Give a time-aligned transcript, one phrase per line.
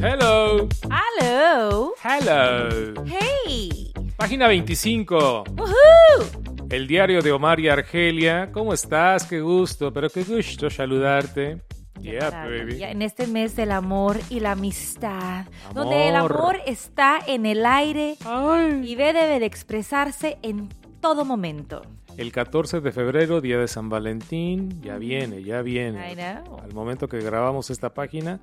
[0.00, 0.68] Hello.
[0.88, 1.94] Hello.
[2.00, 3.04] Hello.
[3.04, 3.92] Hey.
[4.16, 5.44] Página 25.
[5.56, 6.66] Woohoo.
[6.70, 8.52] El diario de Omar y Argelia.
[8.52, 9.24] ¿Cómo estás?
[9.24, 11.60] Qué gusto, pero qué gusto saludarte.
[12.00, 12.84] Yeah, baby.
[12.84, 16.58] En este mes del amor y la amistad, donde el Amor.
[16.66, 18.82] está en el aire Ay.
[18.84, 20.68] y debe de expresarse en
[21.00, 21.82] todo momento.
[22.20, 26.14] El 14 de febrero, día de San Valentín, ya viene, ya I viene.
[26.44, 26.58] know.
[26.60, 28.40] Al momento que grabamos esta página,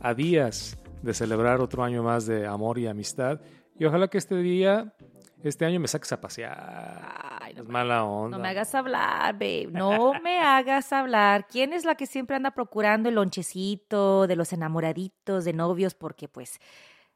[0.00, 3.40] a días de celebrar otro año más de amor y amistad.
[3.78, 4.92] Y ojalá que este día,
[5.44, 7.38] este año me saques a pasear.
[7.40, 8.38] Ay, no Es me- mala onda.
[8.38, 9.68] No me hagas hablar, babe.
[9.70, 11.46] No me hagas hablar.
[11.46, 15.94] ¿Quién es la que siempre anda procurando el lonchecito de los enamoraditos, de novios?
[15.94, 16.58] Porque, pues,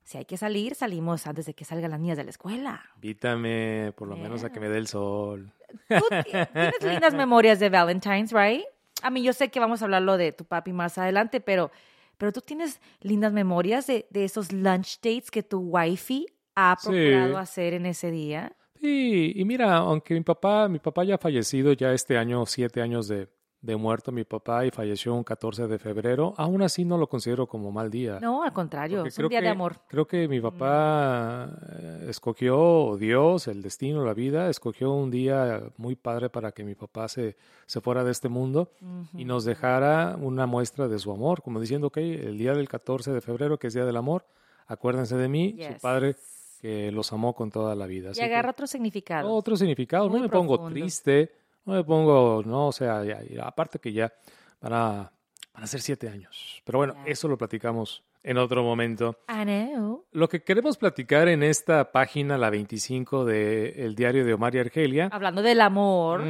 [0.06, 2.80] si hay que salir, salimos antes de que salgan las niñas de la escuela.
[2.94, 5.52] Invítame, por lo menos a que me dé el sol.
[5.88, 8.62] Tú ti- tienes lindas memorias de Valentine's, right?
[9.02, 11.70] A mí, yo sé que vamos a hablarlo de tu papi más adelante, pero,
[12.18, 16.86] pero tú tienes lindas memorias de, de esos lunch dates que tu wifey ha Sí.
[16.88, 18.52] procurado hacer en ese día.
[18.80, 22.80] Sí, y mira, aunque mi papá, mi papá ya ha fallecido ya este año, siete
[22.80, 23.28] años de,
[23.62, 27.46] de muerto, mi papá, y falleció un 14 de febrero, aún así no lo considero
[27.48, 28.20] como mal día.
[28.20, 29.72] No, al contrario, Porque es un día de que- amor.
[29.72, 29.76] Mm.
[29.88, 35.96] Creo que mi papá eh, escogió Dios, el destino, la vida, escogió un día muy
[35.96, 38.70] padre para que mi papá se, se fuera de este mundo
[39.14, 43.10] y nos dejara una muestra de su amor, como diciendo, ok, el día del 14
[43.12, 44.26] de febrero, que es Día del Amor,
[44.66, 45.74] acuérdense de mí, Yes.
[45.74, 46.16] su padre
[46.60, 48.10] que los amó con toda la vida.
[48.10, 49.30] Y que- agarra otro significado.
[49.32, 50.08] otro significado.
[50.08, 51.32] Muy no me pongo triste,
[51.66, 54.12] no me pongo, no, o sea, ya- aparte que ya
[54.60, 55.12] van a,
[55.52, 56.62] van a ser siete años.
[56.64, 59.18] Pero bueno, eso lo platicamos en otro momento.
[59.28, 60.04] I know.
[60.12, 65.08] Lo que queremos platicar en esta página, la 25 del diario de Omar y Argelia.
[65.12, 66.22] Hablando del amor.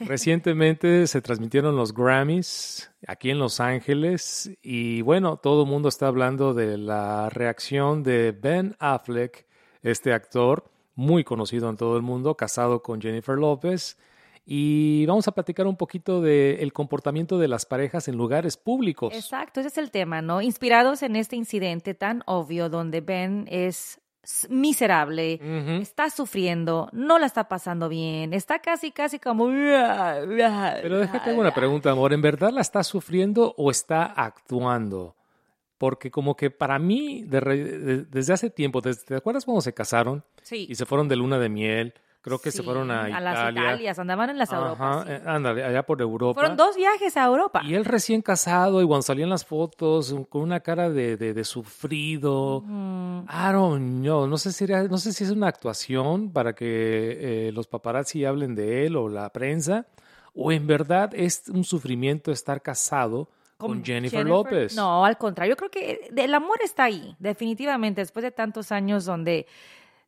[0.00, 6.06] Recientemente se transmitieron los Grammys aquí en Los Ángeles y bueno, todo el mundo está
[6.06, 9.46] hablando de la reacción de Ben Affleck,
[9.82, 13.98] este actor muy conocido en todo el mundo, casado con Jennifer López.
[14.52, 19.14] Y vamos a platicar un poquito del comportamiento de las parejas en lugares públicos.
[19.14, 20.42] Exacto, ese es el tema, ¿no?
[20.42, 24.00] Inspirados en este incidente tan obvio donde Ben es
[24.48, 25.38] miserable,
[25.80, 29.46] está sufriendo, no la está pasando bien, está casi, casi como...
[29.46, 32.12] Pero déjate una pregunta, amor.
[32.12, 35.14] ¿En verdad la está sufriendo o está actuando?
[35.78, 39.60] Porque como que para mí, de re- de- desde hace tiempo, desde- ¿te acuerdas cuando
[39.60, 40.66] se casaron Sí.
[40.68, 41.94] y se fueron de luna de miel?
[42.22, 43.62] Creo que se fueron a, las Italia.
[43.62, 45.04] Italias, andaban en las Ajá, Europas.
[45.06, 45.12] sí.
[45.12, 46.38] eh, ándale, allá por Europa.
[46.38, 47.62] Fueron dos viajes a Europa.
[47.64, 51.44] Y él recién casado, y cuando salían las fotos, con una cara de, de- de
[51.44, 52.62] sufrido.
[52.66, 54.26] Mm, I don't know.
[54.26, 58.24] No sé si, era- no sé si es una actuación para que eh, los paparazzi
[58.24, 59.86] hablen de él o la prensa,
[60.34, 64.74] o en verdad es un sufrimiento estar casado con, Jennifer, López.
[64.76, 69.04] No, al contrario, yo creo que el amor está ahí, definitivamente, después de tantos años
[69.04, 69.46] donde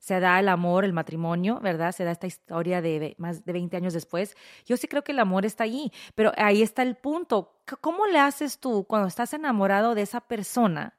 [0.03, 1.93] se da el amor, el matrimonio, ¿verdad?
[1.93, 4.37] Se da esta historia de más de 20 años después.
[4.67, 7.63] Yo sí creo que el amor está ahí, pero ahí está el punto.
[7.81, 10.99] ¿Cómo le haces tú cuando estás enamorado de esa persona?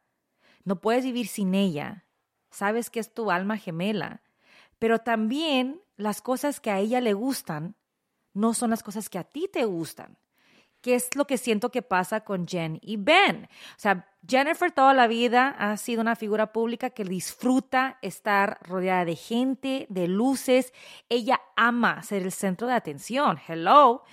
[0.64, 2.06] No puedes vivir sin ella.
[2.50, 4.22] Sabes que es tu alma gemela,
[4.80, 7.76] pero también las cosas que a ella le gustan
[8.34, 10.18] no son las cosas que a ti te gustan.
[10.84, 13.48] ¿Qué es lo que siento que pasa con Jen y Ben?
[13.78, 19.06] O sea, Jennifer toda la vida ha sido una figura pública que disfruta estar rodeada
[19.06, 20.74] de gente, de luces.
[21.08, 23.40] Ella ama ser el centro de atención.
[23.48, 24.04] Hello.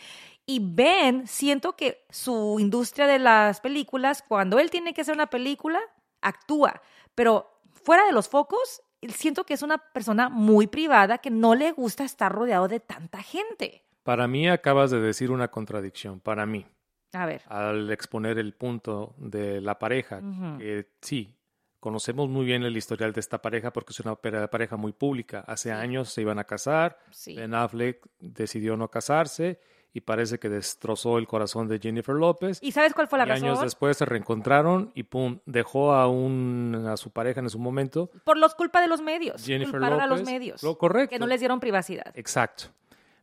[0.46, 5.26] Y Ben, siento que su industria de las películas, cuando él tiene que hacer una
[5.26, 5.80] película,
[6.20, 6.82] actúa.
[7.16, 11.72] Pero fuera de los focos, siento que es una persona muy privada que no le
[11.72, 13.89] gusta estar rodeado de tanta gente.
[14.10, 16.66] Para mí acabas de decir una contradicción, para mí,
[17.12, 17.42] A ver.
[17.46, 20.20] al exponer el punto de la pareja,
[20.58, 21.32] que sí,
[21.78, 25.44] conocemos muy bien el historial de esta pareja porque es una pare- pareja muy pública.
[25.46, 27.36] Hace años se iban a casar, Sí.
[27.36, 29.60] Ben Affleck decidió no casarse
[29.92, 32.58] y parece que destrozó el corazón de Jennifer López.
[32.62, 33.64] ¿Y sabes cuál fue la y años razón?
[33.66, 38.10] después se reencontraron y pum, dejó a un a su pareja en su momento.
[38.24, 39.44] Por los culpa de los medios.
[39.44, 40.62] Jennifer a los López, medios.
[40.64, 41.10] lo correcto.
[41.14, 42.12] Que no les dieron privacidad.
[42.16, 42.64] Exacto.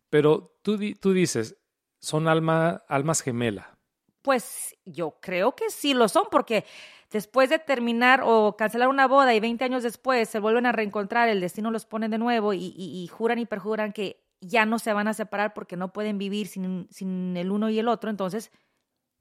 [0.09, 1.57] Pero tú, tú dices,
[1.99, 3.77] son alma, almas gemela.
[4.21, 6.65] Pues yo creo que sí lo son, porque
[7.11, 11.29] después de terminar o cancelar una boda y 20 años después se vuelven a reencontrar,
[11.29, 14.79] el destino los pone de nuevo y, y- y juran y perjuran que ya no
[14.79, 18.09] se van a separar porque no pueden vivir sin, sin el uno y el otro,
[18.09, 18.51] entonces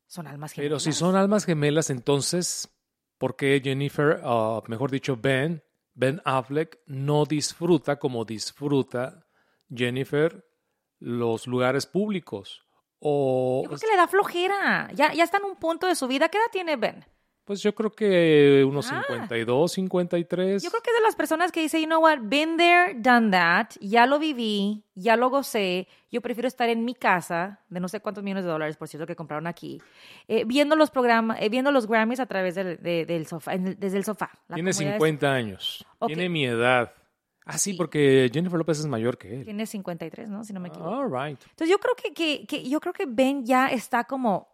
[0.06, 0.68] son almas gemelas.
[0.70, 2.68] Pero si son almas gemelas, entonces,
[3.18, 5.62] ¿por qué Jennifer, ah, mejor dicho, Ben,
[5.94, 9.26] Ben Affleck, no disfruta como disfruta
[9.74, 10.44] Jennifer
[11.06, 12.64] los lugares públicos?
[12.98, 14.88] O Yo creo que le da flojera.
[14.92, 16.28] Ya, ya está en un punto de su vida.
[16.28, 17.04] ¿Qué edad tiene Ben?
[17.44, 19.04] Pues yo creo que unos Ah.
[19.06, 20.64] 52, 53.
[20.64, 23.30] Yo creo que es de las personas que dice, you know what, been there, done
[23.30, 27.86] that, ya lo viví, ya lo gocé, yo prefiero estar en mi casa, de no
[27.86, 29.80] sé cuántos millones de dólares, por cierto, que compraron aquí,
[30.26, 33.76] eh, viendo los programas, eh, viendo los Grammys a través del, de- del sofá, en
[33.78, 34.28] desde el sofá.
[34.48, 35.86] La Tiene comodidad es- 50 años.
[36.04, 36.92] Tiene mi edad.
[37.46, 37.76] Ah, sí, Sí.
[37.76, 39.44] porque Jennifer López es mayor que él.
[39.44, 40.42] Tiene 53, ¿no?
[40.44, 40.90] Si no me equivoco.
[40.90, 41.40] All right.
[41.50, 44.48] Entonces yo creo que, que, que- yo creo que Ben ya está como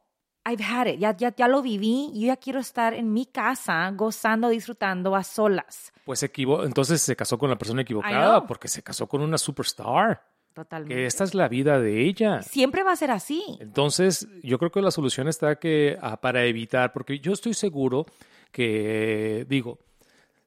[0.44, 3.88] I've had it, ya, ya, ya lo viví, yo ya quiero estar en mi casa
[3.92, 5.92] gozando, disfrutando a solas.
[6.04, 9.38] Pues se equivo- entonces se casó con la persona equivocada porque se casó con una
[9.38, 10.22] superstar.
[10.52, 10.94] Totalmente.
[10.94, 12.42] Que esta es la vida de ella.
[12.42, 13.42] Siempre va a ser así.
[13.58, 18.04] Entonces, yo creo que la solución está que ah, para evitar, porque yo estoy seguro
[18.50, 19.78] que, digo,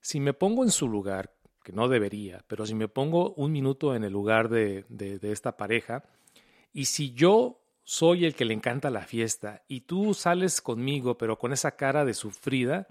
[0.02, 1.32] si me pongo en su lugar,
[1.66, 5.32] que no debería, pero si me pongo un minuto en el lugar de, de- de
[5.34, 6.04] esta pareja,
[6.72, 11.38] y si yo soy el que le encanta la fiesta y tú sales conmigo, pero
[11.38, 12.88] con esa cara de sufrida,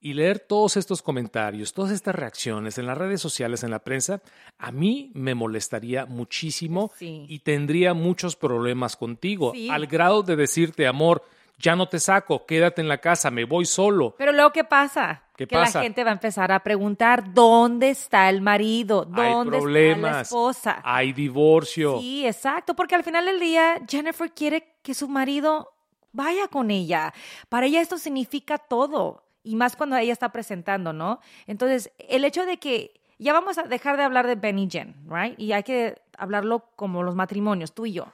[0.00, 4.22] y leer todos estos comentarios, todas estas reacciones en las redes sociales, en la prensa,
[4.58, 7.24] a mí me molestaría muchísimo Sí.
[7.28, 9.68] y tendría muchos problemas contigo, Sí.
[9.70, 11.22] al grado de decirte, amor,
[11.58, 14.14] ya no te saco, quédate en la casa, me voy solo.
[14.18, 15.22] Pero luego, ¿qué pasa?
[15.36, 15.78] ¿Qué que pasa?
[15.78, 20.20] la gente va a empezar a preguntar dónde está el marido, Hay dónde está la
[20.22, 20.80] esposa.
[20.84, 22.00] hay divorcio.
[22.00, 25.72] Sí, exacto, porque al final del día Jennifer quiere que su marido
[26.12, 27.12] vaya con ella.
[27.48, 31.20] Para ella esto significa todo, y más cuando ella está presentando, ¿no?
[31.46, 34.94] Entonces, el hecho de que ya vamos a dejar de hablar de Ben y Jen,
[35.08, 35.38] ¿right?
[35.38, 38.06] Y hay que hablarlo como los matrimonios, tú y yo.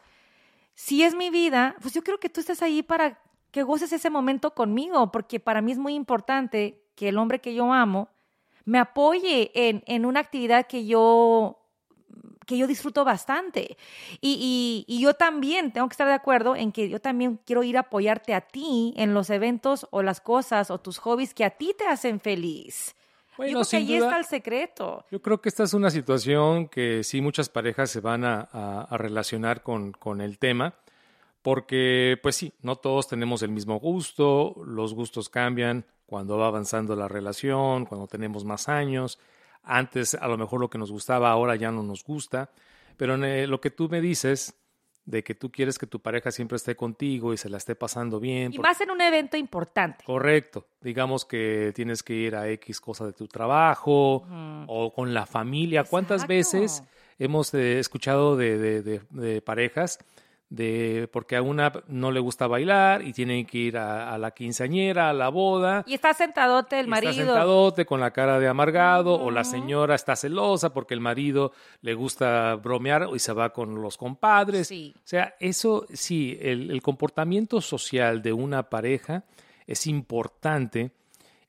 [0.74, 3.18] Si es mi vida, pues yo creo que tú estés ahí para
[3.52, 7.54] que goces ese momento conmigo, porque para mí es muy importante que el hombre que
[7.54, 8.08] yo amo
[8.64, 11.58] me apoye en, en una actividad que yo
[12.44, 13.76] que yo disfruto bastante.
[14.20, 17.62] Y, y- y yo también tengo que estar de acuerdo en que yo también quiero
[17.62, 21.44] ir a apoyarte a ti en los eventos o las cosas o tus hobbies que
[21.44, 22.96] a ti te hacen feliz.
[23.36, 25.04] Bueno, yo creo que ahí duda- está el secreto.
[25.12, 28.82] Yo creo que esta es una situación que sí muchas parejas se van a, a-
[28.90, 30.74] a relacionar con, con el tema,
[31.42, 36.94] porque pues sí, no todos tenemos el mismo gusto, los gustos cambian cuando va avanzando
[36.96, 39.18] la relación, cuando tenemos más años,
[39.62, 42.50] antes a lo mejor lo que nos gustaba ahora ya no nos gusta,
[42.96, 44.54] pero en, eh, lo que tú me dices
[45.04, 48.20] de que tú quieres que tu pareja siempre esté contigo y se la esté pasando
[48.20, 48.52] bien.
[48.52, 50.04] Y porque- más en un evento importante.
[50.04, 50.66] Correcto.
[50.80, 54.24] Digamos que tienes que ir a X cosa de tu trabajo
[54.68, 55.82] o con la familia.
[55.82, 56.84] ¿Cuántas veces
[57.18, 59.98] hemos eh, escuchado de, de- de- de parejas
[60.52, 64.32] de porque a una no le gusta bailar y tienen que ir a, a la
[64.32, 65.82] quinceañera, a la boda?
[65.86, 67.12] Y está sentadote el marido.
[67.12, 71.52] Está sentadote con la cara de amargado o la señora está celosa porque el marido
[71.80, 74.68] le gusta bromear y se va con los compadres.
[74.68, 74.92] Sí.
[74.94, 79.24] O sea, eso sí, el, el comportamiento social de una pareja
[79.66, 80.92] es importante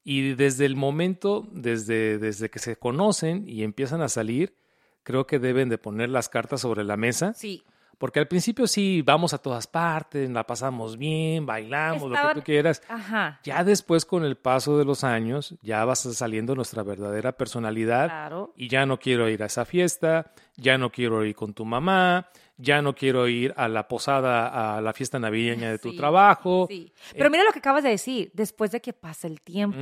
[0.06, 4.56] y desde el momento, desde, desde que se conocen y empiezan a salir,
[5.04, 7.34] creo que deben de poner las cartas sobre la mesa.
[7.34, 7.64] Sí.
[8.04, 12.42] Porque al principio sí, vamos a todas partes, la pasamos bien, bailamos, lo que tú
[12.44, 12.82] quieras.
[12.90, 13.40] Ajá.
[13.46, 18.54] Ya después, con el paso de los años, ya vas saliendo nuestra verdadera personalidad Claro.
[18.58, 22.28] y ya no quiero ir a esa fiesta, ya no quiero ir con tu mamá,
[22.58, 26.68] ya no quiero ir a la posada, a la fiesta navideña de tu Sí, trabajo.
[26.70, 26.92] Sí.
[27.18, 28.32] Pero mira lo que acabas de decir.
[28.34, 29.78] Después de que pase el tiempo,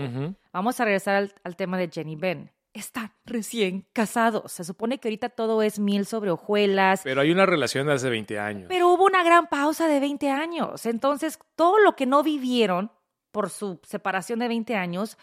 [0.54, 2.52] vamos a regresar al, al tema de Jenny Ben.
[2.74, 4.52] Están recién casados.
[4.52, 7.02] Se supone que ahorita todo es miel sobre hojuelas.
[7.04, 8.66] Pero hay una relación de hace 20 años.
[8.70, 10.86] Pero hubo una gran pausa de 20 años.
[10.86, 12.92] Entonces, todo lo que no vivieron
[13.32, 15.18] por su separación de 20 años,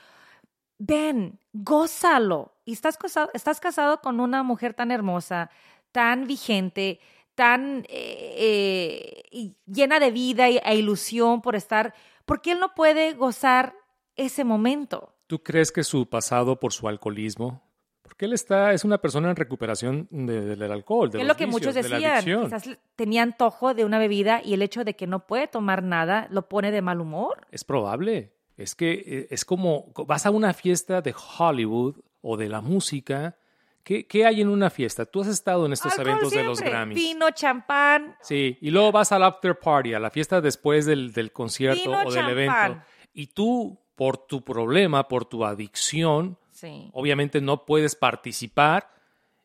[0.78, 2.52] ven, gózalo.
[2.64, 5.50] Y estás casado, estás casado con una mujer tan hermosa,
[5.90, 7.00] tan vigente,
[7.35, 11.95] tan eh, eh, llena de vida y- e ilusión por estar.
[12.26, 13.75] ¿Por qué él no puede gozar
[14.17, 15.14] ese momento?
[15.28, 17.62] ¿Tú crees que su pasado por su alcoholismo?
[18.02, 21.37] Porque él está, es una persona en recuperación de- del alcohol, de es los lo
[21.38, 22.12] que muchos vicios, de la decían.
[22.14, 22.44] adicción.
[22.47, 26.26] Quizás tenía antojo de una bebida y el hecho de que no puede tomar nada
[26.30, 27.47] lo pone de mal humor.
[27.52, 28.32] Es probable.
[28.56, 33.37] Es que eh, es como vas a una fiesta de Hollywood o de la música.
[33.85, 35.04] ¿Qué, qué hay en una fiesta?
[35.06, 36.70] Tú has estado en estos Alcohol eventos de los siempre.
[36.76, 36.97] Grammys.
[36.97, 38.16] Vino, champán.
[38.23, 42.02] Sí, y luego vas al after party, a la fiesta después del, del concierto Vino,
[42.06, 42.82] o del evento.
[43.14, 46.88] Y tú, por tu problema, por tu adicción, Sí.
[46.93, 48.88] obviamente no puedes participar.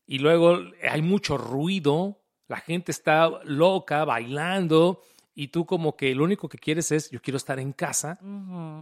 [0.06, 5.02] Y luego hay mucho ruido, la gente está loca, bailando.
[5.34, 8.20] Y tú como que lo único que quieres es, yo quiero estar en casa,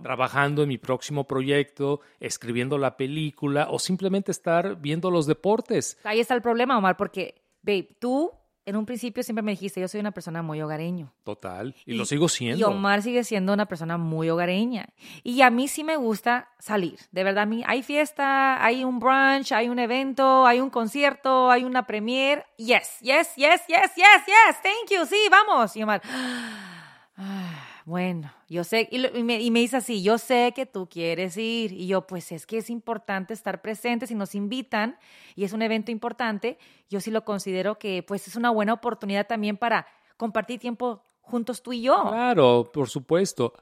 [0.03, 5.97] trabajando en mi próximo proyecto, escribiendo la película o simplemente estar viendo los deportes.
[6.03, 8.31] Ahí está el problema, Omar, porque, babe, tú
[8.65, 11.11] en un principio siempre me dijiste, yo soy una persona muy hogareño.
[11.23, 11.75] Total.
[11.85, 12.59] Y, lo sigo siendo.
[12.59, 14.89] Y Omar sigue siendo una persona muy hogareña.
[15.23, 16.99] Y a mí sí me gusta salir.
[17.11, 21.49] De verdad, a mí hay fiesta, hay un brunch, hay un evento, hay un concierto,
[21.49, 22.45] hay una premiere.
[22.57, 24.61] Yes, yes, yes, yes, yes, yes.
[24.61, 25.05] Thank you.
[25.05, 25.75] Sí, vamos.
[25.75, 26.01] Y Omar,
[27.17, 27.50] ah,
[27.85, 31.71] bueno, yo sé, y, me, dice así, yo sé que tú quieres ir.
[31.73, 34.97] Y yo, pues es que es importante estar presentes si nos invitan
[35.35, 36.57] y es un evento importante.
[36.89, 41.63] Yo sí lo considero que pues es una buena oportunidad también para compartir tiempo juntos
[41.63, 42.09] tú y yo.
[42.09, 43.53] Claro, por supuesto.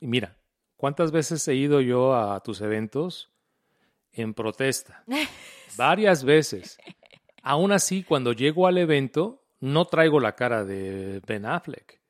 [0.00, 0.36] mira,
[0.76, 3.32] ¿cuántas veces he ido yo a tus eventos
[4.12, 5.04] en protesta?
[5.76, 6.78] Varias veces.
[7.42, 12.05] Aún así, cuando llego al evento, no traigo la cara de Ben Affleck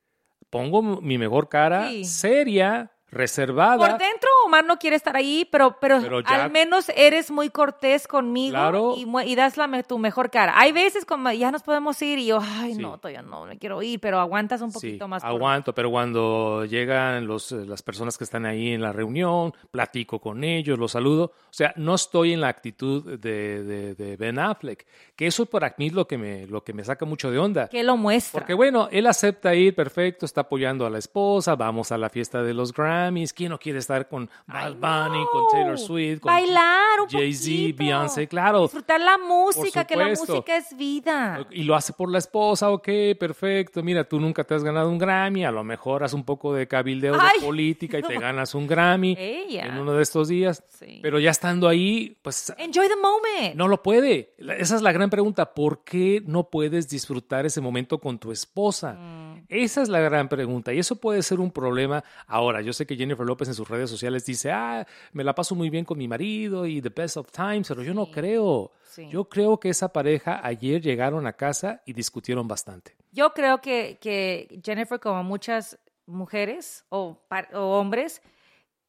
[0.56, 3.78] pongo mi mejor cara seria, reservada.
[3.78, 8.96] Por dentro Omar no quiere estar ahí, pero, pero, al menos eres muy cortés conmigo
[8.96, 10.54] y, das la, tu mejor cara.
[10.56, 13.82] Hay veces como ya nos podemos ir y yo, ay, no, todavía no me quiero
[13.82, 15.22] ir, pero aguantas un poquito más.
[15.24, 20.44] Aguanto, pero cuando llegan los, las personas que están ahí en la reunión, platico con
[20.44, 21.24] ellos, los saludo.
[21.24, 25.88] O sea, no estoy en la actitud de, de, Ben Affleck, que eso para mí
[25.88, 27.68] es lo que, me, lo que me saca mucho de onda.
[27.68, 28.40] Que lo muestra.
[28.40, 32.42] Porque bueno, él acepta ir, perfecto, está apoyando a la esposa, vamos a la fiesta
[32.42, 36.98] de los Grammys, ¿quién no quiere estar con Bad Bunny, con Taylor Swift, con bailar
[37.08, 38.62] Jay-Z, Beyoncé, claro.
[38.62, 41.46] Disfrutar la música, que la música es vida.
[41.50, 42.88] Y lo hace por la esposa, ok,
[43.18, 43.82] perfecto.
[43.82, 46.66] Mira, tú nunca te has ganado un Grammy, a lo mejor haz un poco de
[46.68, 50.62] cabildeo de política y te ganas un Grammy en uno de estos días.
[51.02, 52.52] Pero ya estando ahí, pues...
[52.58, 53.54] Enjoy the moment.
[53.54, 54.34] No lo puede.
[54.38, 55.54] Esa es la gran pregunta.
[55.54, 58.92] ¿Por qué no puedes disfrutar ese momento con tu esposa?
[58.94, 59.44] Mm.
[59.48, 60.72] Esa es la gran pregunta.
[60.72, 62.04] Y eso puede ser un problema.
[62.26, 65.54] Ahora, yo sé que Jennifer López en sus redes sociales dice, ah, me la paso
[65.54, 68.72] muy bien con mi marido y the best of times, pero yo no creo.
[69.10, 72.96] Yo creo que esa pareja ayer llegaron a casa y discutieron bastante.
[73.12, 77.18] Yo creo que, que Jennifer, como muchas mujeres o,
[77.52, 78.22] o hombres,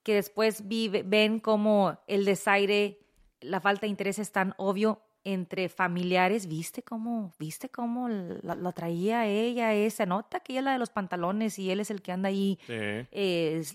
[0.03, 3.00] que después vive, ven como el desaire,
[3.41, 5.01] la falta de interés es tan obvio,
[5.34, 9.74] entre familiares, ¿viste cómo, viste cómo lo, traía ella?
[9.90, 12.30] Se nota que ella es la de los pantalones y él es el que anda
[12.30, 12.58] ahí,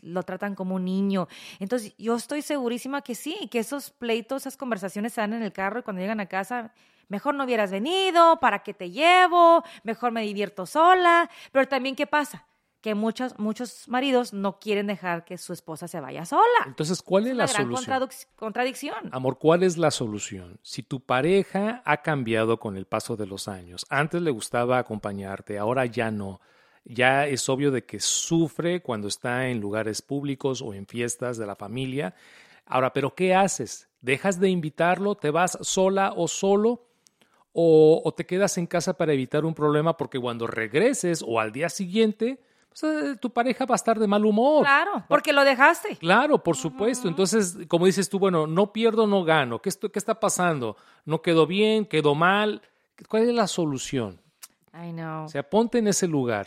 [0.02, 1.28] lo tratan como un niño.
[1.60, 5.52] Entonces, yo estoy segurísima que sí, que esos pleitos, esas conversaciones se dan en el
[5.52, 6.72] carro y cuando llegan a casa,
[7.08, 9.62] mejor no hubieras venido, ¿para qué te llevo?
[9.84, 11.28] Mejor me divierto sola.
[11.52, 12.46] Pero también, ¿qué pasa?
[12.82, 16.42] Que muchos, muchos maridos no quieren dejar que su esposa se vaya sola.
[16.66, 18.08] Entonces, ¿cuál es, la solución?
[18.34, 19.08] contradicción.
[19.12, 20.58] Amor, ¿cuál es la solución?
[20.62, 25.58] Si tu pareja ha cambiado con el paso de los años, antes le gustaba acompañarte,
[25.58, 26.40] ahora ya no,
[26.84, 31.46] ya es obvio de que sufre cuando está en lugares públicos o en fiestas de
[31.46, 32.16] la familia.
[32.66, 33.88] Ahora, ¿pero qué haces?
[34.00, 35.14] ¿Dejas de invitarlo?
[35.14, 36.88] ¿Te vas sola o solo?
[37.52, 41.52] O, o te quedas en casa para evitar un problema porque cuando regreses o al
[41.52, 42.40] día siguiente
[42.78, 44.64] pues, tu pareja va a estar de mal humor.
[44.64, 45.96] Claro, porque lo dejaste.
[45.96, 47.08] Claro, por supuesto.
[47.08, 49.60] Entonces, como dices tú, bueno, no pierdo, no gano.
[49.60, 50.76] ¿Qué, ¿Qué está pasando?
[51.04, 51.86] ¿No quedó bien?
[51.86, 52.62] ¿Quedó mal?
[53.08, 54.20] ¿Cuál es la solución?
[54.72, 55.24] I know.
[55.24, 56.46] O sea, ponte en ese lugar.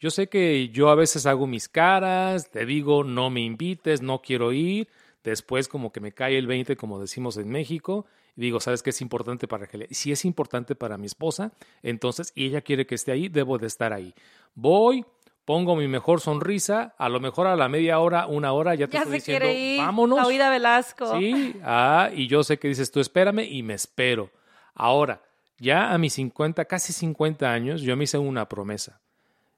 [0.00, 4.22] Yo sé que yo a veces hago mis caras, te digo, no me invites, no
[4.22, 4.88] quiero ir.
[5.22, 8.88] Después como que me cae el 20, como decimos en México, y digo, ¿sabes qué
[8.90, 12.94] es importante para que Si es importante para mi esposa, entonces, y ella quiere que
[12.94, 14.14] esté ahí, debo de estar ahí.
[14.54, 15.04] Voy,
[15.50, 18.98] pongo mi mejor sonrisa, a lo mejor a la media hora, una hora, ya te
[18.98, 19.48] estoy diciendo,
[19.82, 20.20] vámonos.
[20.20, 21.18] La huida Velasco.
[21.18, 24.30] Sí, ah, y yo sé que dices tú espérame y me espero.
[24.76, 25.22] Ahora,
[25.58, 29.00] ya a mis 50, casi 50 años, yo me hice una promesa.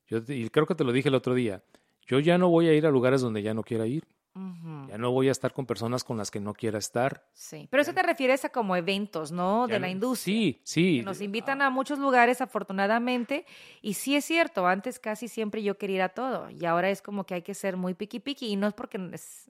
[0.08, 1.60] Yo, y creo que te lo dije el otro día.
[2.06, 4.04] Yo ya no voy a ir a lugares donde ya no quiera ir.
[4.34, 7.26] Ya no voy a estar con personas con las que no quiera estar.
[7.34, 9.66] Sí, pero eso te refieres a como eventos, ¿no?
[9.66, 10.34] De la industria.
[10.34, 11.02] Sí, sí.
[11.02, 13.44] nos invitan a muchos lugares, afortunadamente,
[13.82, 17.02] y sí es cierto, antes casi siempre yo quería ir a todo, y ahora es
[17.02, 18.98] como que hay que ser muy piqui piqui, y no es porque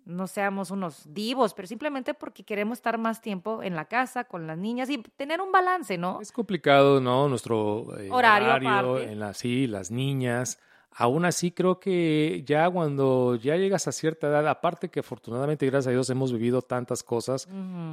[0.04, 4.48] no seamos unos divos, pero simplemente porque queremos estar más tiempo en la casa, con
[4.48, 6.20] las niñas, y tener un balance, ¿no?
[6.20, 7.28] Es complicado, ¿no?
[7.28, 10.58] Nuestro eh, horario, en la, sí, las niñas
[10.94, 15.88] Aún así, creo que ya cuando ya llegas a cierta edad, aparte que afortunadamente, gracias
[15.88, 17.48] a Dios, hemos vivido tantas cosas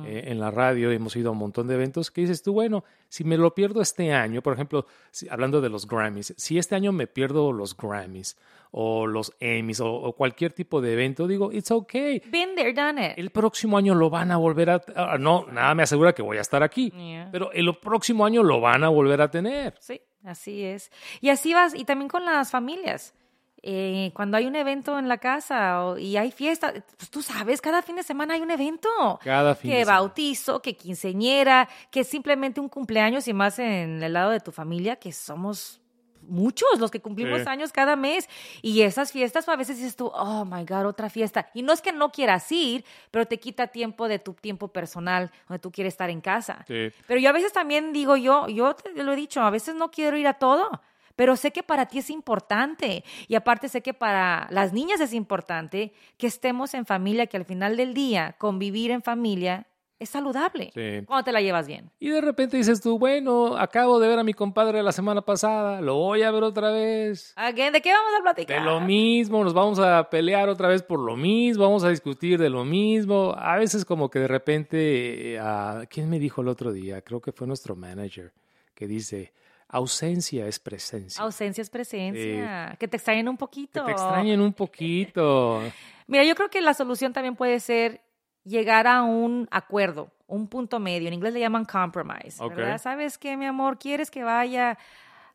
[0.05, 2.83] eh, en la radio, hemos ido a un montón de eventos, que dices tú, bueno,
[3.07, 4.85] si me lo pierdo este año, por ejemplo,
[5.29, 8.37] hablando de los Grammys, si este año me pierdo los Grammys
[8.71, 12.21] o los Emmys o, cualquier tipo de evento, digo, it's okay.
[12.29, 13.13] Been there, done it.
[13.17, 14.81] El próximo año lo van a volver a...
[14.95, 16.91] Ah, no, nada me asegura que voy a estar aquí,
[17.31, 19.75] pero el próximo año lo van a volver a tener.
[19.79, 20.01] Sí.
[20.23, 20.91] Así es.
[21.21, 23.13] Y así vas, y también con las familias.
[23.61, 27.59] eh, cuando hay un evento en la casa o- y hay fiesta, pues tú sabes,
[27.59, 28.87] cada fin de semana hay un evento.
[29.21, 34.13] Cada fin que de bautizo, que quinceñera, que simplemente un cumpleaños y más en el
[34.13, 35.81] lado de tu familia, que somos
[36.29, 37.47] muchos los que cumplimos Sí.
[37.47, 38.29] años cada mes.
[38.61, 41.49] Y esas fiestas, pues, a veces dices tú, oh my God, otra fiesta.
[41.53, 45.31] Y no es que no quieras ir, pero te quita tiempo de tu tiempo personal,
[45.47, 46.63] donde tú quieres estar en casa.
[46.67, 46.89] Sí.
[47.07, 49.91] Pero yo a veces también digo yo, yo te lo he dicho, a veces no
[49.91, 50.69] quiero ir a todo,
[51.15, 55.13] pero sé que para ti es importante y aparte sé que para las niñas es
[55.13, 59.67] importante que estemos en familia, que al final del día convivir en familia
[59.99, 61.05] es saludable Sí.
[61.05, 61.91] cuando te la llevas bien.
[61.99, 65.81] Y de repente dices tú, bueno, acabo de ver a mi compadre la semana pasada,
[65.81, 67.33] lo voy a ver otra vez.
[67.35, 68.59] Again, ¿De qué vamos a platicar?
[68.59, 72.39] De lo mismo, nos vamos a pelear otra vez por lo mismo, vamos a discutir
[72.39, 73.35] de lo mismo.
[73.37, 77.01] A veces como que de repente, eh, ah, ¿quién me dijo el otro día?
[77.01, 78.31] Creo que fue nuestro manager,
[78.73, 79.33] que dice,
[79.67, 81.21] ausencia es presencia.
[81.23, 83.85] Ausencia es presencia, que te extrañen un que poquito.
[83.85, 85.61] te extrañen un poquito.
[86.07, 88.01] Mira, yo creo que la solución también puede ser
[88.43, 91.07] llegar a un acuerdo, un punto medio.
[91.07, 92.37] En inglés le llaman compromise.
[92.79, 93.77] ¿Sabes qué, mi amor?
[93.77, 94.77] ¿Quieres que vaya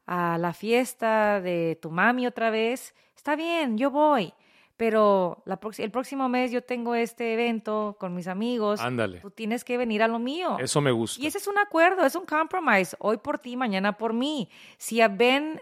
[0.06, 2.94] a la fiesta de tu mami otra vez?
[3.16, 4.32] Está bien, yo voy.
[4.76, 8.80] Pero la el próximo mes yo tengo este evento con mis amigos.
[8.80, 9.20] Ándale.
[9.20, 10.56] Tú tienes que venir a lo mío.
[10.58, 11.22] Eso me gusta.
[11.22, 12.96] Y ese es un acuerdo, es un compromise.
[12.98, 14.48] Hoy por ti, mañana por mí.
[14.76, 15.60] Si a Ben,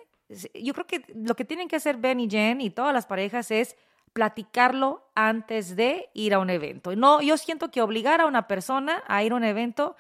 [0.54, 3.50] yo creo que lo que tienen que hacer Ben y Jen y todas las parejas
[3.50, 3.76] es
[4.12, 6.94] platicarlo antes de ir a un evento.
[6.96, 9.96] No, yo siento que obligar a una persona a ir a un evento,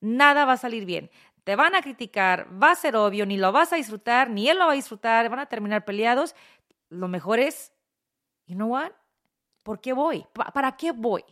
[0.00, 1.10] nada va a salir bien.
[1.44, 4.58] Te van a criticar, va a ser obvio, ni lo vas a disfrutar, ni él
[4.58, 6.34] lo va a disfrutar, van a terminar peleados.
[6.88, 7.72] Lo mejor es,
[8.46, 8.92] you know what?
[9.62, 10.26] ¿Por qué voy?
[10.32, 11.24] Pa- ¿Para qué voy?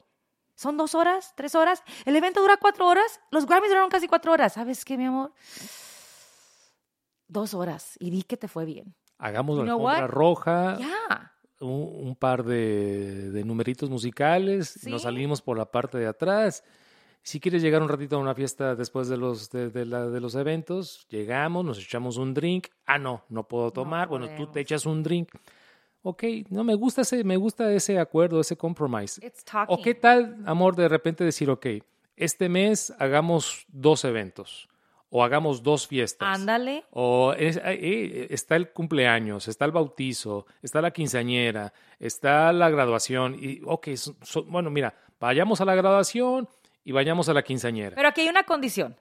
[0.54, 1.32] ¿Son dos horas?
[1.34, 1.82] ¿Tres horas?
[2.04, 3.20] ¿El evento dura cuatro horas?
[3.30, 4.52] Los Grammys duraron casi cuatro horas.
[4.52, 5.32] ¿Sabes qué, mi amor?
[7.28, 7.96] Dos horas.
[7.98, 8.94] Y di que te fue bien.
[9.18, 10.10] Hagamos You la know alfombra what?
[10.10, 11.31] roja, Ya.
[11.62, 14.90] Un, un par de, de numeritos musicales, Sí.
[14.90, 16.62] nos salimos por la parte de atrás.
[17.24, 20.20] Si quieres llegar un ratito a una fiesta después de los, de, de la- de
[20.20, 22.66] los eventos, llegamos, nos echamos un drink.
[22.84, 24.08] Ah, no, no puedo tomar.
[24.08, 25.28] bueno, tú te echas un drink.
[26.02, 29.20] Ok, no, me gusta ese, me gusta ese acuerdo, ese compromise.
[29.68, 31.66] ¿O qué tal, amor, de repente decir, ok,
[32.16, 34.68] este mes hagamos dos eventos
[35.14, 36.26] o hagamos dos fiestas?
[36.40, 36.84] Ándale.
[36.90, 43.36] O es- eh, está el cumpleaños, está el bautizo, está la quinceañera, está la graduación.
[43.38, 46.48] Y, ok, so- so- bueno, mira, vayamos a la graduación
[46.82, 47.94] y vayamos a la quinceañera.
[47.94, 48.96] Pero aquí hay una condición.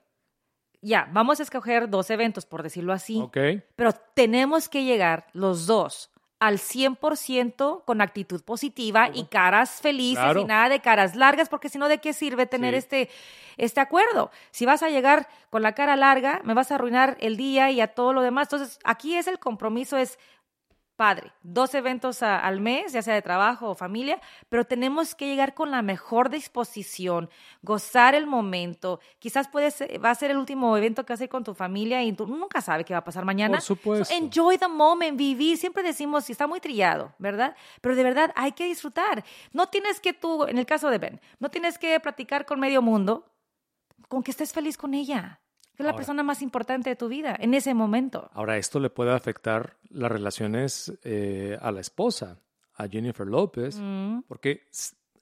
[0.82, 3.18] Ya, vamos a escoger dos eventos, por decirlo así.
[3.20, 3.38] Ok,
[3.76, 6.10] Pero tenemos que llegar los dos
[6.42, 10.40] al 100% con actitud positiva y caras felices Claro.
[10.40, 12.78] y nada de caras largas, porque si no, ¿de qué sirve tener Sí.
[12.78, 13.10] este,
[13.58, 14.30] este acuerdo?
[14.50, 17.80] Si vas a llegar con la cara larga, me vas a arruinar el día y
[17.80, 18.48] a todo lo demás.
[18.52, 20.18] Entonces, aquí es el compromiso, es
[20.96, 25.26] padre, dos eventos a- al mes, ya sea de trabajo o familia, pero tenemos que
[25.26, 27.28] llegar con la mejor disposición,
[27.62, 29.00] gozar el momento.
[29.18, 31.54] Quizás puede ser- va a ser el último evento que vas a ir con tu
[31.54, 33.54] familia y tú nunca sabes qué va a pasar mañana.
[33.58, 34.04] Por supuesto.
[34.04, 35.56] So, enjoy the moment, vivir.
[35.56, 37.56] Siempre decimos, si está muy trillado, ¿verdad?
[37.80, 39.24] Pero de verdad hay que disfrutar.
[39.52, 42.82] No tienes que tú, en el caso de Ben, no tienes que platicar con medio
[42.82, 43.26] mundo,
[44.08, 45.40] con que estés feliz con ella,
[45.74, 45.96] es la Ahora.
[45.96, 48.30] persona más importante de tu vida en ese momento.
[48.34, 52.38] ahora esto le puede afectar las relaciones eh, a la esposa,
[52.76, 54.20] a Jennifer López, Mm.
[54.28, 54.62] porque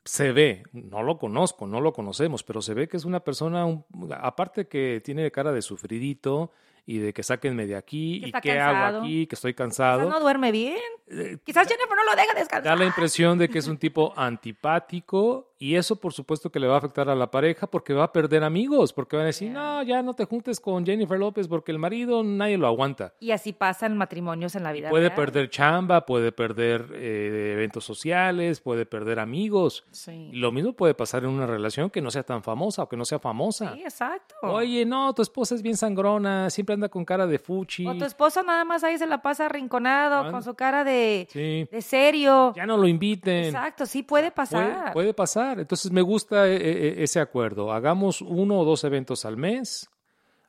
[0.05, 3.65] se ve, no lo conozco, no lo conocemos, pero se ve que es una persona,
[3.67, 3.85] un-
[4.19, 6.51] aparte que tiene cara de sufridito
[6.87, 10.09] y de que sáquenme de aquí Que y qué hago aquí, que estoy Quizás cansado.
[10.09, 10.79] no duerme bien.
[11.09, 12.63] Eh, Quizás Jennifer no lo deja descansar.
[12.65, 16.67] da la impresión de que es un tipo antipático y eso por supuesto que le
[16.67, 19.51] va a afectar a la pareja porque va a perder amigos, porque van a decir,
[19.51, 23.13] no, ya no te juntes con Jennifer López porque el marido nadie lo aguanta.
[23.21, 24.89] Y así pasan matrimonios en la vida.
[24.89, 25.17] Puede real.
[25.17, 29.85] perder chamba, puede perder eh, eventos sociales, puede perder amigos.
[29.91, 30.31] Sí.
[30.33, 33.05] lo mismo puede pasar en una relación que no sea tan famosa o que no
[33.05, 33.75] sea famosa.
[33.75, 34.37] Sí, exacto.
[34.41, 37.87] Oye, no, tu esposa es bien sangrona, siempre anda con cara de fuchi.
[37.87, 41.69] O tu esposo nada más ahí se la pasa arrinconado, con su cara de, Sí,
[41.71, 42.55] de serio.
[42.57, 43.45] ya no lo inviten.
[43.45, 44.65] Exacto, sí puede pasar.
[44.65, 45.50] Puede, puede pasar.
[45.59, 47.73] Entonces me gusta eh, eh, ese acuerdo.
[47.73, 49.89] Hagamos uno o dos eventos al mes.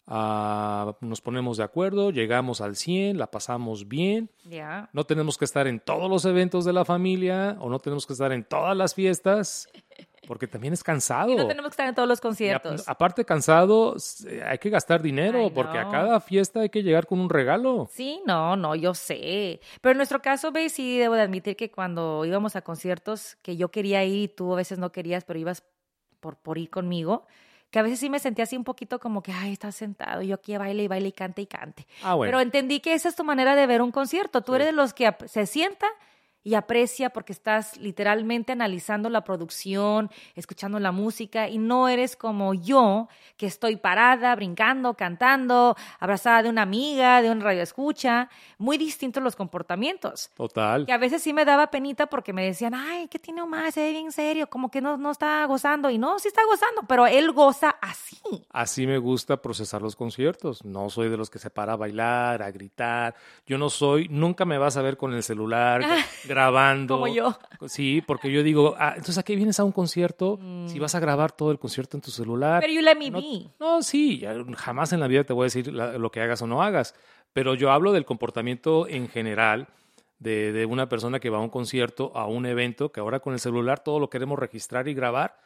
[0.08, 4.30] ah, nos ponemos de acuerdo, llegamos al 100, la pasamos bien.
[4.44, 4.90] Ya.
[4.94, 8.14] No tenemos que estar en todos los eventos de la familia o no tenemos que
[8.14, 9.70] estar en todas las fiestas
[10.32, 11.30] porque también es cansado.
[11.30, 12.88] Y no tenemos que estar en todos los conciertos.
[12.88, 15.91] aparte cansado, s- hay que gastar dinero Ay, porque a no.
[15.91, 17.89] cada fiesta hay que llegar con un regalo.
[17.91, 19.60] Sí, no, no, yo sé.
[19.82, 23.58] Pero en nuestro caso, ve, sí debo de admitir que cuando íbamos a conciertos que
[23.58, 25.63] yo quería ir y tú a veces no querías, pero ibas
[26.22, 27.26] por, por ir conmigo,
[27.70, 30.36] que a veces sí me sentía así un poquito como que, ay, estás sentado, yo
[30.36, 31.86] aquí baile y baile y cante y cante.
[32.04, 32.30] Ah, bueno.
[32.32, 34.44] Pero entendí que esa es tu manera de ver un concierto.
[34.44, 34.56] Tú Sí.
[34.56, 35.88] eres de los que se sienta
[36.43, 42.54] y aprecia porque estás literalmente analizando la producción, escuchando la música y no eres como
[42.54, 48.77] yo que estoy parada, brincando, cantando, abrazada de una amiga, de un radio escucha, muy
[48.77, 50.30] distintos los comportamientos.
[50.36, 50.86] Total.
[50.86, 53.71] Que a veces sí me daba penita porque me decían, ay, ¿qué tiene Omar?
[53.71, 55.89] Se ve bien serio, como que no, no está gozando.
[55.89, 58.17] Y no, sí está gozando, pero él goza así.
[58.51, 60.63] Así me gusta procesar los conciertos.
[60.63, 63.15] No soy de los que se para a bailar, a gritar.
[63.45, 65.82] Yo no soy, nunca me vas a ver con el celular
[66.34, 66.96] grabando.
[67.00, 67.38] Como yo.
[67.67, 71.00] Sí, porque yo digo, ah, entonces ¿a qué vienes a un concierto si vas a
[71.00, 72.58] grabar todo el concierto en tu celular?
[72.58, 72.62] Mm.
[72.62, 73.50] Pero you let me no, be.
[73.60, 74.24] no, sí,
[74.58, 76.96] jamás en la vida te voy a decir la- lo que hagas o no hagas.
[77.34, 79.67] Pero yo hablo del comportamiento en general
[80.20, 83.34] de, de una persona que va a un concierto, a un evento, que ahora con
[83.34, 85.38] el celular todo lo queremos registrar y grabar.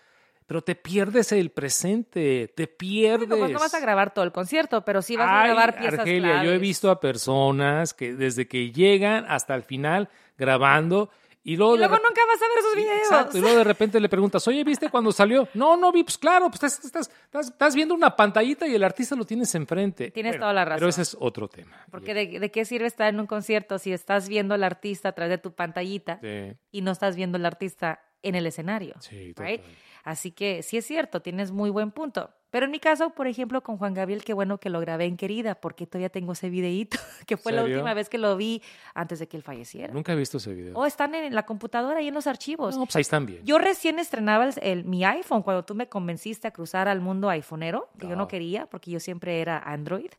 [0.47, 3.27] Pero te pierdes el presente, te pierdes.
[3.27, 5.75] Bueno, pues no vas a grabar todo el concierto, pero sí vas a Ay, grabar
[5.77, 6.61] piezas Argelia, yo he claves.
[6.61, 11.09] visto a personas que desde que llegan hasta el final grabando
[11.47, 12.97] y luego, Y luego nunca vas a ver esos videos.
[13.07, 15.47] Exacto, y luego de repente le preguntas, oye, ¿viste cuando salió?
[15.53, 18.83] No, no vi, pues claro, pues estás, estás, estás, estás viendo una pantallita y el
[18.83, 20.09] artista lo tienes enfrente.
[20.09, 20.89] Tienes toda la Pero razón.
[20.89, 21.85] ese es otro tema.
[21.91, 25.11] Porque de, de qué sirve estar en un concierto si estás viendo al artista a
[25.11, 28.95] través de tu pantallita Sí, y no estás viendo al artista en el escenario.
[28.99, 29.61] sí, right?
[29.61, 29.75] total.
[30.05, 32.29] Así que sí es cierto, tienes muy buen punto.
[32.51, 35.17] Pero en mi caso, por ejemplo, con Juan Gabriel, qué bueno que lo grabé en
[35.17, 38.61] Querida, porque todavía tengo ese videíto, que fue la última vez que lo vi
[38.93, 39.93] antes de que él falleciera.
[39.93, 40.73] Nunca he visto ese video.
[40.77, 42.77] O están en la computadora y en los archivos.
[42.77, 43.41] no, pues ahí están bien.
[43.43, 47.29] Yo recién estrenaba el, el- mi iPhone cuando tú me convenciste a cruzar al mundo
[47.29, 50.11] iPhoneero, que yo no quería porque yo siempre era Android.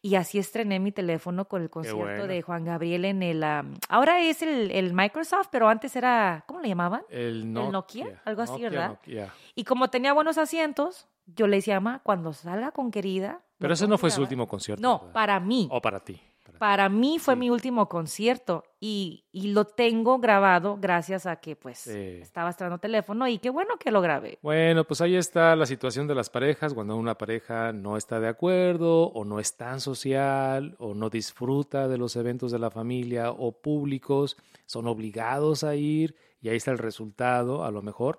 [0.00, 2.26] Y así estrené mi teléfono con el concierto bueno.
[2.28, 3.42] de Juan Gabriel en el...
[3.42, 6.44] am, ahora es el, el Microsoft, pero antes era...
[6.46, 7.02] ¿Cómo le llamaban?
[7.08, 7.72] El Nokia,
[8.04, 8.88] Nokia, algo así, Nokia, ¿verdad?
[8.90, 9.29] Nokia.
[9.54, 13.40] Y como tenía buenos asientos, yo le decía, mamá, cuando salga con querida...
[13.58, 14.26] Pero ¿lo ese no fue su grabar?".
[14.28, 14.82] último concierto.
[14.82, 15.12] No, ¿verdad?
[15.12, 15.68] para mí.
[15.70, 16.20] O para ti.
[16.58, 17.40] para mí fue Sí.
[17.40, 22.18] mi último concierto y, y lo tengo grabado gracias a que pues Sí.
[22.20, 24.38] estaba estrenando teléfono y qué bueno que lo grabé.
[24.42, 28.28] Bueno, pues ahí está la situación de las parejas, cuando una pareja no está de
[28.28, 33.30] acuerdo o no es tan social o no disfruta de los eventos de la familia
[33.30, 38.18] o públicos, son obligados a ir y ahí está el resultado, a lo mejor.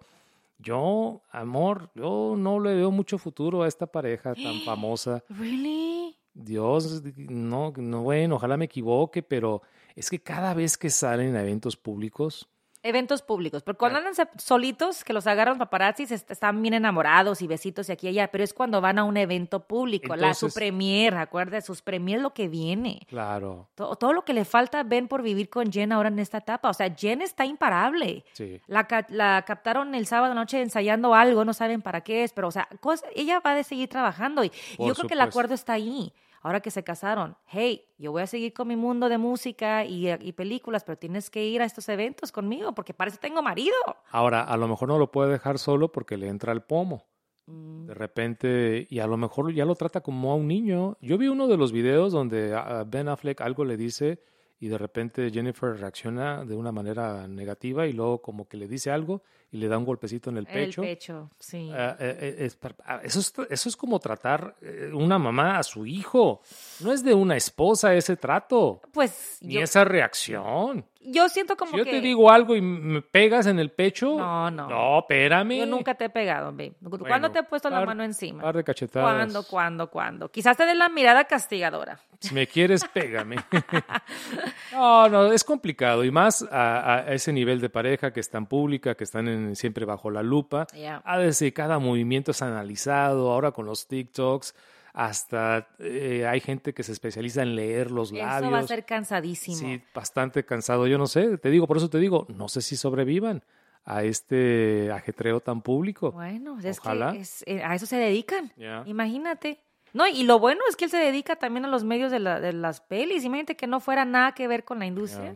[0.62, 5.24] Yo, amor, yo no le veo mucho futuro a esta pareja tan famosa.
[5.30, 6.16] Really?
[6.34, 9.62] Dios, no, no, bueno, ojalá me equivoque, pero
[9.96, 12.48] es que cada vez que salen a eventos públicos,
[12.84, 17.48] Eventos públicos, porque cuando andan solitos, que los agarran paparazzis, est- están bien enamorados y
[17.48, 20.48] besitos y aquí y allá, pero es cuando van a un evento público, la su
[20.56, 23.02] premier, acuérdate, sus premier es lo que viene.
[23.08, 26.18] claro, Todo, todo lo que le falta a Ben por vivir con Jen ahora en
[26.18, 26.70] esta etapa.
[26.70, 28.26] O sea, Jen está imparable.
[28.34, 28.60] sí.
[28.66, 32.52] La, la captaron el sábado noche ensayando algo, no saben para qué es, pero, o
[32.52, 35.74] sea, cosa- ella va a seguir trabajando y, Por yo creo que el acuerdo está
[35.74, 36.12] ahí.
[36.42, 40.10] Ahora que se casaron, hey, yo voy a seguir con mi mundo de música y,
[40.10, 43.76] y películas, pero tienes que ir a estos eventos conmigo porque parece que tengo marido.
[44.10, 47.06] Ahora, a lo mejor no lo puede dejar solo porque le entra el pomo.
[47.46, 50.98] Mm, De repente, y a lo mejor ya lo trata como a un niño.
[51.02, 54.22] Yo vi uno de los videos donde a Ben Affleck algo le dice
[54.60, 58.92] y de repente Jennifer reacciona de una manera negativa y luego como que le dice
[58.92, 60.82] algo y le da un golpecito en el pecho.
[60.82, 61.70] El pecho, sí.
[61.74, 65.64] Eh, eh, es par- ah, eso, es, eso es como tratar eh, una mamá a
[65.64, 66.42] su hijo.
[66.80, 70.86] No es de una esposa ese trato, pues ni yo, esa reacción.
[71.02, 71.92] yo siento como Si yo que...
[71.92, 74.70] te digo algo y me pegas en el pecho, No, no.
[74.70, 75.58] no, espérame.
[75.60, 76.74] Yo nunca te he pegado, babe.
[76.80, 78.42] ¿Cuándo Bueno, te he puesto la mano encima?
[78.44, 79.14] Par de cachetadas.
[79.16, 80.30] ¿Cuándo, cuándo, cuándo?
[80.32, 82.00] Quizás te dé la mirada castigadora.
[82.22, 83.36] Si me quieres, pégame.
[84.74, 86.04] no, no, es complicado.
[86.04, 89.41] Y más a, a ese nivel de pareja que es tan pública, que están en-
[89.56, 90.68] siempre bajo la lupa.
[90.74, 90.98] Yeah.
[91.06, 93.32] A veces cada movimiento es analizado.
[93.32, 94.56] Ahora con los TikToks,
[94.94, 98.44] hasta eh, hay gente que se especializa en leer los labios.
[98.44, 99.58] Eso va a ser cansadísimo.
[99.58, 100.86] Sí, bastante cansado.
[100.88, 103.44] Yo no sé, te digo, por eso te digo, no sé si sobrevivan
[103.86, 106.12] a este ajetreo tan público.
[106.12, 107.14] Bueno, es Ojalá.
[107.14, 108.52] que es- eh, a eso se dedican.
[108.86, 109.60] Imagínate.
[109.94, 112.40] No, y lo bueno es que él se dedica también a los medios de, la-
[112.40, 113.24] de las pelis.
[113.26, 115.36] Imagínate que no fuera nada que ver con la industria.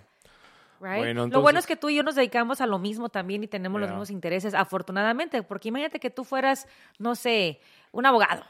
[0.80, 0.98] Right?
[0.98, 3.48] Bueno, Lo bueno es que tú y yo nos dedicamos a lo mismo también y
[3.48, 6.68] tenemos los mismos intereses, afortunadamente, porque imagínate que tú fueras,
[7.00, 7.60] no sé,
[7.92, 8.44] un abogado,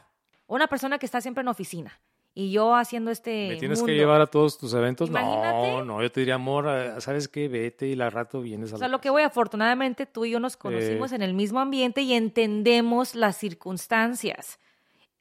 [0.47, 1.99] una persona que está siempre en oficina
[2.37, 3.93] y yo haciendo este ¿Me tienes mundo.
[3.93, 5.07] que llevar a todos tus eventos?
[5.07, 5.71] Imagínate.
[5.71, 7.47] No, no, yo te diría, amor, eh, ¿sabes qué?
[7.47, 10.31] Vete y al rato vienes a O sea, la lo que voy, afortunadamente tú y
[10.31, 14.59] yo nos conocimos en el mismo ambiente y entendemos las circunstancias.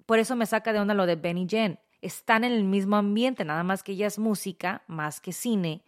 [0.06, 1.78] Por eso me saca de onda lo de Ben y Jen.
[2.02, 5.84] Están en el mismo ambiente, nada más que ella es música, más que cine.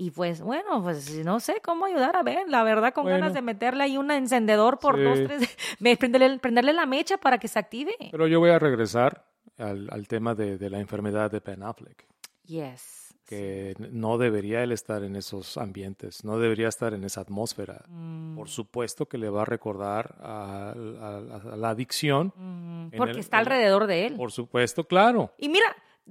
[0.00, 3.18] Y pues, bueno, pues no sé cómo ayudar a Ben, la verdad, con Bueno.
[3.18, 5.02] ganas de meterle ahí un encendedor por Sí.
[5.02, 5.56] dos, tres,
[5.98, 7.92] prenderle, prenderle la mecha para que se active.
[8.12, 9.24] Pero yo voy a regresar
[9.58, 12.06] al, al tema de, de la enfermedad de Ben Affleck,
[12.44, 13.12] Yes.
[13.26, 17.82] que no debería él estar en esos ambientes, no debería estar en esa atmósfera.
[17.88, 22.32] Mm, Por supuesto que le va a recordar a, a- a la adicción.
[22.36, 24.14] mm, porque el- está alrededor de él.
[24.14, 25.32] Por supuesto, claro.
[25.38, 25.66] Y mira,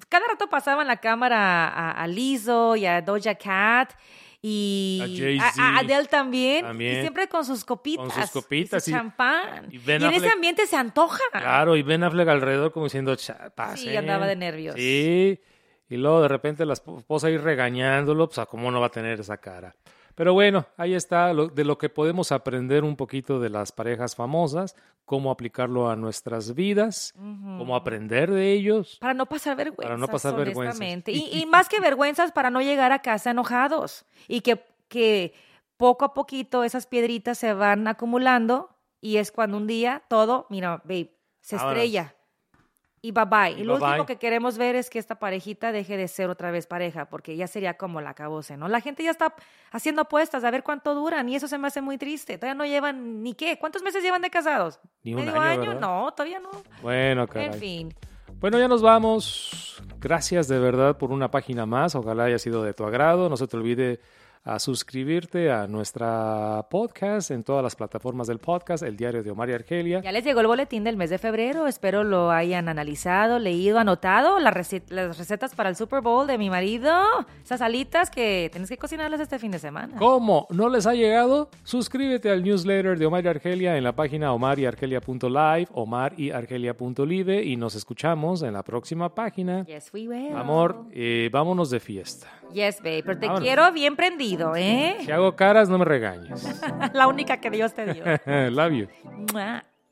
[0.10, 3.94] cada rato pasaban la cámara a, a Lizzo y a Doja Cat
[4.42, 5.62] y A Jay-Z.
[5.64, 6.98] a, a Adele también, También.
[6.98, 8.08] Y siempre con sus copitas.
[8.14, 9.68] Con sus copitas, su y- champán.
[9.72, 11.20] y Y, en ese ambiente se antoja.
[11.32, 13.98] Claro, y Ben Affleck alrededor como diciendo, "Cha, Sí, pase".
[13.98, 14.76] andaba de nervios.
[14.76, 15.40] Sí,
[15.90, 18.92] y luego de repente la esp- esposa ahí regañándolo, pues, ¿a ¿cómo no va a
[18.92, 19.76] tener esa cara?
[20.18, 24.16] Pero bueno, ahí está lo- de lo que podemos aprender un poquito de las parejas
[24.16, 24.76] famosas,
[25.06, 28.98] cómo aplicarlo a nuestras vidas, cómo aprender de ellos.
[29.00, 29.86] Para no pasar vergüenzas.
[29.86, 30.80] Para no pasar vergüenzas.
[31.14, 34.06] Y- Y, más que vergüenzas, para no llegar a casa enojados.
[34.28, 35.34] Y que, que
[35.78, 40.82] poco a poquito esas piedritas se van acumulando y es cuando un día todo, mira,
[40.84, 42.16] babe, se estrella.
[43.02, 43.52] Y bye bye.
[43.52, 43.88] Y Y, lo bye bye.
[43.90, 47.36] último que queremos ver es que esta parejita deje de ser otra vez pareja, porque
[47.36, 48.68] ya sería como la acabose, ¿no?
[48.68, 49.34] La gente ya está
[49.72, 52.38] haciendo apuestas a ver cuánto duran y eso se me hace muy triste.
[52.38, 53.58] Todavía no llevan ni qué.
[53.60, 54.80] ¿Cuántos meses llevan de casados?
[55.04, 55.80] Ni un ¿Medio año, año?
[55.80, 56.50] No, todavía no.
[56.82, 57.48] Bueno, caray.
[57.48, 57.94] En fin.
[58.40, 59.82] Bueno, ya nos vamos.
[60.00, 61.96] Gracias de verdad por una página más.
[61.96, 63.30] Ojalá haya sido de tu agrado.
[63.30, 64.00] No se te olvide
[64.50, 69.50] a suscribirte a nuestra podcast en todas las plataformas del podcast, El Diario de Omar
[69.50, 70.00] y Argelia.
[70.02, 71.68] Ya les llegó el boletín del mes de febrero.
[71.68, 74.40] Espero lo hayan analizado, leído, anotado.
[74.40, 76.94] Las, rece- las recetas para el Super Bowl de mi marido.
[77.44, 79.98] Esas alitas que tienes que cocinarlas este fin de semana.
[79.98, 80.48] ¿Cómo?
[80.50, 81.50] ¿No les ha llegado?
[81.64, 88.44] Suscríbete al newsletter de Omar y Argelia en la página omaryargelia.live, omaryargelia.live y nos escuchamos
[88.44, 89.66] en la próxima página.
[89.66, 90.36] Yes, we will.
[90.36, 92.28] Amor, eh, vámonos de fiesta.
[92.54, 93.04] Yes, babe.
[93.04, 93.46] Pero te Vámonos.
[93.46, 94.98] quiero bien prendido, ¿eh?
[95.02, 96.60] Si hago caras, no me regañes.
[96.94, 98.04] La única que Dios te dio.
[98.52, 98.88] Love you.